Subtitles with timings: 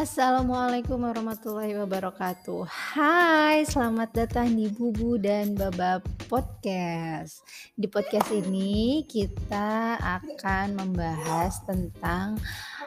[0.00, 2.64] Assalamualaikum warahmatullahi wabarakatuh.
[2.96, 7.44] Hai, selamat datang di Bubu dan Baba Podcast.
[7.76, 12.40] Di podcast ini kita akan membahas tentang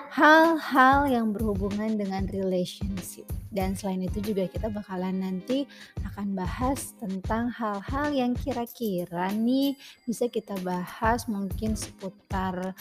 [0.10, 3.30] hal-hal yang berhubungan dengan relationship.
[3.54, 5.70] Dan selain itu juga kita bakalan nanti
[6.02, 9.78] akan bahas tentang hal-hal yang kira-kira nih
[10.10, 12.74] bisa kita bahas mungkin seputar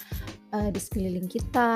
[0.53, 1.73] uh, di sekeliling kita,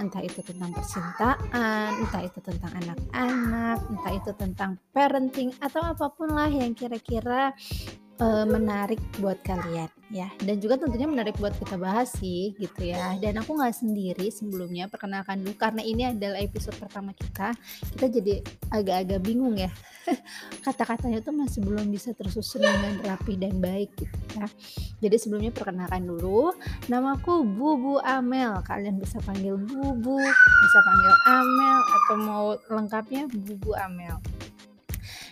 [0.00, 6.32] entah itu tentang percintaan, entah itu tentang anak-anak, entah itu tentang parenting atau apa pun
[6.32, 7.52] lah yang kira-kira
[8.18, 13.14] uh, menarik buat kalian ya dan juga tentunya menarik buat kita bahas sih gitu ya.
[13.22, 17.54] Dan aku nggak sendiri sebelumnya perkenalkan dulu karena ini adalah episode pertama kita
[17.94, 18.34] kita jadi
[18.74, 19.70] agak-agak bingung ya.
[20.66, 24.46] Kata-katanya tuh masih belum bisa tersusun dengan rapi dan baik gitu ya.
[24.98, 26.50] Jadi sebelumnya perkenalkan dulu
[26.90, 28.58] namaku Bubu Amel.
[28.66, 34.18] Kalian bisa panggil Bubu bisa panggil Amel atau mau lengkapnya Bubu Amel.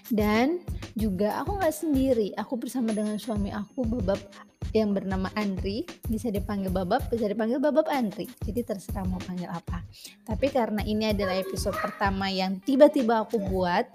[0.08, 0.62] Dan
[0.96, 6.68] juga aku nggak sendiri aku bersama dengan suami aku Babab yang bernama Andri bisa dipanggil
[6.68, 8.28] Babab bisa dipanggil Babab Andri.
[8.44, 9.80] Jadi terserah mau panggil apa.
[10.26, 13.88] Tapi karena ini adalah episode pertama yang tiba-tiba aku buat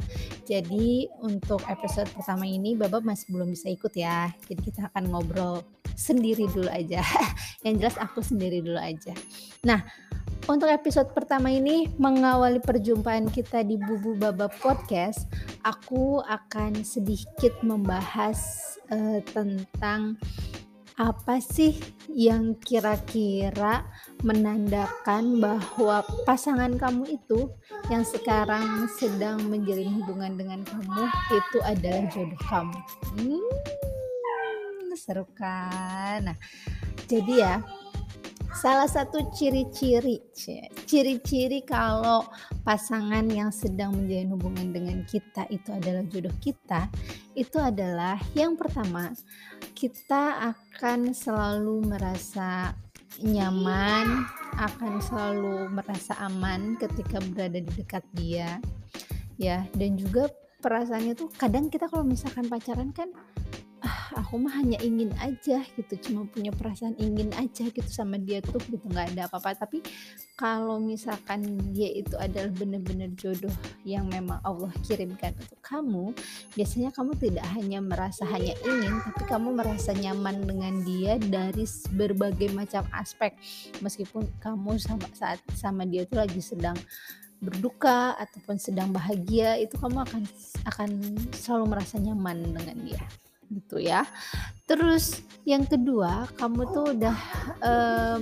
[0.50, 4.34] jadi untuk episode pertama ini Babab masih belum bisa ikut ya.
[4.50, 5.62] Jadi kita akan ngobrol
[5.94, 7.06] sendiri dulu aja.
[7.66, 9.14] Yang jelas aku sendiri dulu aja.
[9.64, 9.86] Nah
[10.44, 15.24] untuk episode pertama ini mengawali perjumpaan kita di Bubu Baba Podcast,
[15.64, 20.20] aku akan sedikit membahas uh, tentang
[20.98, 21.74] apa sih
[22.14, 23.82] yang kira-kira
[24.22, 27.50] menandakan bahwa pasangan kamu itu
[27.90, 32.80] yang sekarang sedang menjalin hubungan dengan kamu itu adalah jodoh kamu.
[33.18, 36.30] Hmm, seru kan?
[36.30, 36.38] Nah,
[37.10, 37.56] jadi ya
[38.54, 40.22] salah satu ciri-ciri
[40.86, 42.24] ciri-ciri kalau
[42.62, 46.88] pasangan yang sedang menjalin hubungan dengan kita itu adalah jodoh kita
[47.34, 49.10] itu adalah yang pertama
[49.74, 52.78] kita akan selalu merasa
[53.22, 54.26] nyaman
[54.58, 58.58] akan selalu merasa aman ketika berada di dekat dia
[59.38, 59.66] ya.
[59.74, 60.30] Dan juga
[60.64, 63.12] perasaannya tuh kadang kita kalau misalkan pacaran kan
[64.16, 65.94] aku mah hanya ingin aja gitu.
[66.00, 69.54] Cuma punya perasaan ingin aja gitu sama dia tuh gitu nggak ada apa-apa.
[69.68, 69.84] Tapi
[70.40, 71.46] kalau misalkan
[71.76, 73.54] dia itu adalah benar-benar jodoh
[73.86, 76.16] yang memang Allah kirimkan untuk kamu
[76.58, 82.50] biasanya kamu tidak hanya merasa hanya ingin tapi kamu merasa nyaman dengan dia dari berbagai
[82.56, 83.36] macam aspek.
[83.84, 86.76] Meskipun kamu sama saat sama dia tuh lagi sedang
[87.44, 90.24] berduka ataupun sedang bahagia itu kamu akan
[90.64, 90.90] akan
[91.36, 93.04] selalu merasa nyaman dengan dia
[93.52, 94.08] gitu ya.
[94.64, 97.18] Terus yang kedua, kamu tuh udah
[97.60, 97.74] e,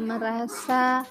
[0.01, 1.05] merasa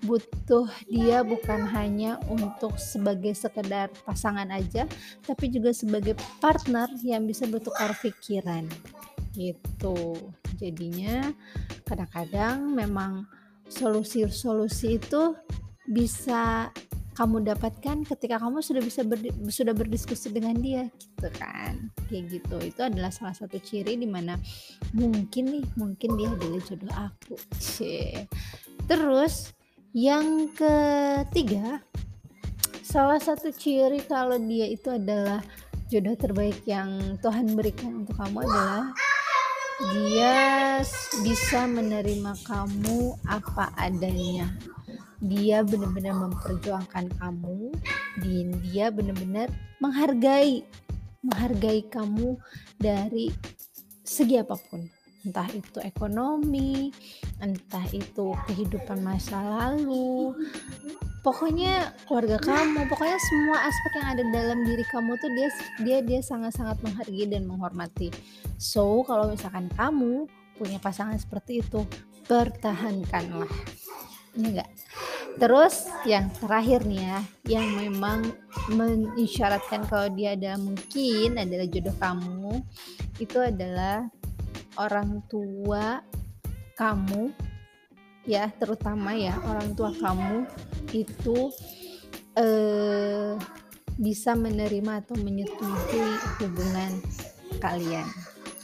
[0.00, 4.88] butuh dia bukan hanya untuk sebagai sekedar pasangan aja,
[5.28, 8.64] tapi juga sebagai partner yang bisa bertukar pikiran
[9.36, 10.16] gitu.
[10.56, 11.30] Jadinya
[11.84, 13.28] kadang-kadang memang
[13.70, 15.36] solusi-solusi itu
[15.86, 16.70] bisa
[17.14, 19.18] kamu dapatkan ketika kamu sudah bisa ber,
[19.50, 21.90] sudah berdiskusi dengan dia gitu kan?
[22.06, 22.56] Kayak gitu.
[22.62, 24.38] Itu adalah salah satu ciri di mana
[24.94, 27.34] mungkin nih mungkin dia adalah jodoh aku.
[27.58, 28.26] Cie.
[28.90, 29.54] terus
[29.94, 31.78] yang ketiga
[32.82, 35.38] salah satu ciri kalau dia itu adalah
[35.90, 38.90] jodoh terbaik yang Tuhan berikan untuk kamu adalah
[39.94, 40.38] dia
[41.22, 44.50] bisa menerima kamu apa adanya
[45.20, 47.76] dia benar-benar memperjuangkan kamu
[48.24, 50.64] dan dia benar-benar menghargai
[51.20, 52.40] menghargai kamu
[52.80, 53.28] dari
[54.00, 54.88] segi apa pun.
[55.20, 56.88] Entah itu ekonomi
[57.44, 60.32] entah itu kehidupan masa lalu
[61.20, 65.48] pokoknya keluarga kamu pokoknya semua aspek yang ada dalam diri kamu tuh dia
[65.84, 68.08] dia dia sangat-sangat menghargai dan menghormati.
[68.56, 70.24] So kalau misalkan kamu
[70.56, 71.84] punya pasangan seperti itu
[72.24, 73.52] pertahankanlah.
[74.40, 74.70] Ya enggak
[75.36, 78.32] terus yang terakhir nih ya yang memang
[78.72, 82.54] mengisyaratkan kalau dia ada mungkin adalah jodoh kamu
[83.20, 84.08] itu adalah
[84.80, 86.00] orang tua
[86.74, 87.30] kamu
[88.24, 90.48] ya terutama ya orang tua kamu
[90.96, 91.52] itu
[92.36, 93.36] eh,
[94.00, 96.92] bisa menerima atau menyetujui hubungan
[97.60, 98.08] kalian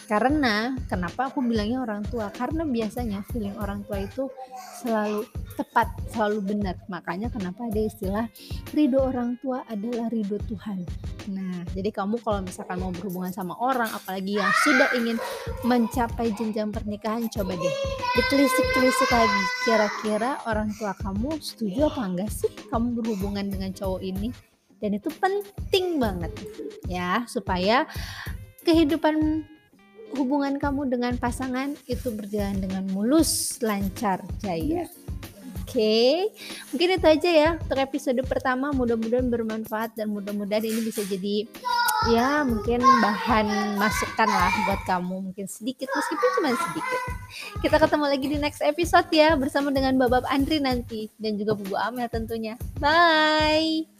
[0.06, 2.30] Karena kenapa aku bilangnya orang tua?
[2.30, 4.30] Karena biasanya feeling orang tua itu
[4.78, 5.26] selalu
[5.58, 6.78] tepat, selalu benar.
[6.86, 8.30] Makanya kenapa ada istilah
[8.70, 10.86] ridho orang tua adalah ridho Tuhan.
[11.34, 15.18] Nah, jadi kamu kalau misalkan mau berhubungan sama orang, apalagi yang sudah ingin
[15.66, 17.76] mencapai jenjang pernikahan, coba deh
[18.14, 19.42] ditelisik-telisik lagi.
[19.66, 24.30] Kira-kira orang tua kamu setuju apa enggak sih kamu berhubungan dengan cowok ini?
[24.78, 26.30] Dan itu penting banget
[26.86, 27.88] ya supaya
[28.62, 29.42] kehidupan
[30.16, 34.88] hubungan kamu dengan pasangan itu berjalan dengan mulus, lancar, jaya.
[35.66, 36.14] Oke, okay.
[36.70, 38.70] mungkin itu aja ya untuk episode pertama.
[38.70, 41.44] Mudah-mudahan bermanfaat dan mudah-mudahan ini bisa jadi
[42.06, 47.00] ya mungkin bahan masukan lah buat kamu mungkin sedikit meskipun cuma sedikit.
[47.66, 51.74] Kita ketemu lagi di next episode ya bersama dengan Babab Andri nanti dan juga Bu
[51.74, 52.54] Amel tentunya.
[52.78, 53.95] Bye.